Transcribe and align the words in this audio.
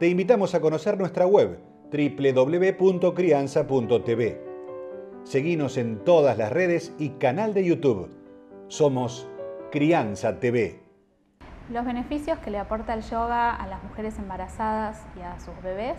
te 0.00 0.08
invitamos 0.08 0.54
a 0.54 0.60
conocer 0.62 0.98
nuestra 0.98 1.26
web 1.26 1.60
www.crianza.tv. 1.92 4.40
Seguinos 5.24 5.76
en 5.76 6.02
todas 6.04 6.38
las 6.38 6.50
redes 6.50 6.94
y 6.98 7.10
canal 7.10 7.52
de 7.52 7.66
YouTube. 7.66 8.10
Somos 8.68 9.28
Crianza 9.70 10.40
TV. 10.40 10.80
Los 11.68 11.84
beneficios 11.84 12.38
que 12.38 12.50
le 12.50 12.58
aporta 12.58 12.94
el 12.94 13.02
yoga 13.02 13.54
a 13.54 13.66
las 13.66 13.84
mujeres 13.84 14.18
embarazadas 14.18 15.04
y 15.18 15.20
a 15.20 15.38
sus 15.38 15.60
bebés 15.62 15.98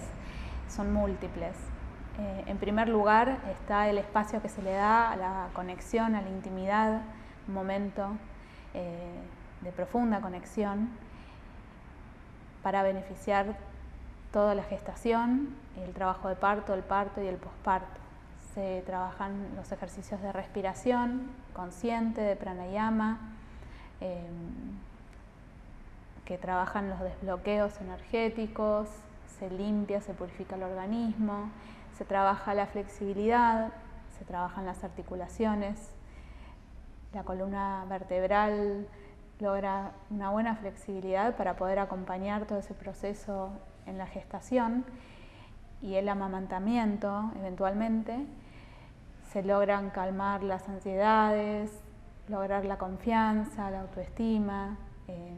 son 0.68 0.92
múltiples. 0.92 1.56
Eh, 2.18 2.46
en 2.48 2.58
primer 2.58 2.90
lugar 2.90 3.38
está 3.52 3.88
el 3.88 4.00
espacio 4.00 4.42
que 4.42 4.50
se 4.50 4.64
le 4.64 4.72
da 4.72 5.12
a 5.12 5.16
la 5.16 5.50
conexión, 5.54 6.16
a 6.16 6.24
la 6.24 6.30
intimidad, 6.30 7.04
un 7.48 7.54
momento 7.54 8.08
eh, 8.74 8.98
de 9.62 9.72
profunda 9.72 10.22
conexión 10.22 10.90
para 12.64 12.82
beneficiar 12.82 13.70
toda 14.32 14.56
la 14.56 14.64
gestación, 14.64 15.50
el 15.84 15.94
trabajo 15.94 16.30
de 16.30 16.36
parto, 16.36 16.74
el 16.74 16.84
parto 16.84 17.22
y 17.22 17.28
el 17.28 17.38
posparto. 17.38 18.00
Se 18.54 18.84
trabajan 18.86 19.56
los 19.56 19.72
ejercicios 19.72 20.22
de 20.22 20.32
respiración 20.32 21.30
consciente, 21.54 22.22
de 22.22 22.36
pranayama, 22.36 23.20
em, 24.00 24.22
que 26.26 26.38
trabajan 26.38 26.90
los 26.90 27.00
desbloqueos 27.00 27.80
energéticos, 27.82 28.88
se 29.40 29.50
limpia, 29.50 30.02
se 30.02 30.14
purifica 30.14 30.56
el 30.56 30.64
organismo, 30.64 31.50
se 31.98 32.06
trabaja 32.06 32.54
la 32.54 32.68
flexibilidad, 32.68 33.72
se 34.18 34.26
trabajan 34.26 34.66
las 34.66 34.84
articulaciones, 34.84 35.78
la 37.14 37.24
columna 37.24 37.86
vertebral 37.90 38.88
logra 39.42 39.92
una 40.12 40.30
buena 40.30 40.56
flexibilidad 40.56 41.36
para 41.36 41.56
poder 41.56 41.80
acompañar 41.80 42.46
todo 42.46 42.60
ese 42.60 42.74
proceso 42.74 43.50
en 43.88 43.98
la 43.98 44.06
gestación 44.06 44.86
y 45.82 45.96
el 45.96 46.08
amamantamiento 46.10 47.32
eventualmente, 47.40 48.26
se 49.32 49.42
logran 49.42 49.90
calmar 49.90 50.44
las 50.44 50.70
ansiedades, 50.70 51.72
lograr 52.28 52.66
la 52.66 52.78
confianza, 52.78 53.72
la 53.72 53.82
autoestima 53.82 54.78
eh, 55.08 55.34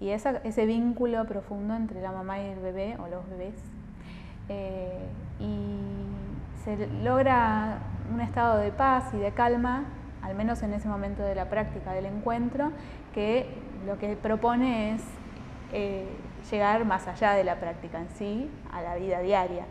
y 0.00 0.08
ese 0.10 0.66
vínculo 0.66 1.26
profundo 1.26 1.74
entre 1.74 2.00
la 2.00 2.12
mamá 2.12 2.40
y 2.40 2.46
el 2.46 2.60
bebé 2.60 2.96
o 2.98 3.08
los 3.08 3.28
bebés. 3.28 3.54
Eh, 4.48 5.06
y 5.38 6.64
se 6.64 6.86
logra 7.02 7.78
un 8.12 8.20
estado 8.20 8.58
de 8.58 8.72
paz 8.72 9.12
y 9.14 9.18
de 9.18 9.32
calma, 9.32 9.84
al 10.22 10.34
menos 10.34 10.62
en 10.62 10.72
ese 10.72 10.88
momento 10.88 11.22
de 11.22 11.34
la 11.34 11.48
práctica 11.48 11.92
del 11.92 12.06
encuentro, 12.06 12.70
que 13.14 13.46
lo 13.86 13.98
que 13.98 14.16
propone 14.16 14.94
es 14.94 15.02
eh, 15.72 16.08
llegar 16.50 16.84
más 16.84 17.06
allá 17.08 17.32
de 17.32 17.44
la 17.44 17.56
práctica 17.56 17.98
en 17.98 18.08
sí, 18.10 18.50
a 18.72 18.82
la 18.82 18.94
vida 18.96 19.20
diaria. 19.20 19.64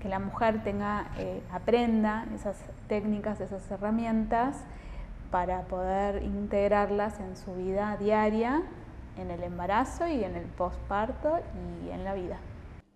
Que 0.00 0.08
la 0.08 0.20
mujer 0.20 0.62
tenga, 0.62 1.08
eh, 1.18 1.42
aprenda 1.52 2.26
esas 2.34 2.56
técnicas, 2.86 3.40
esas 3.40 3.68
herramientas 3.70 4.56
para 5.30 5.62
poder 5.62 6.22
integrarlas 6.22 7.18
en 7.20 7.36
su 7.36 7.54
vida 7.54 7.96
diaria, 7.98 8.62
en 9.18 9.30
el 9.30 9.42
embarazo 9.42 10.06
y 10.06 10.22
en 10.22 10.36
el 10.36 10.44
posparto 10.44 11.40
y 11.84 11.90
en 11.90 12.04
la 12.04 12.14
vida. 12.14 12.38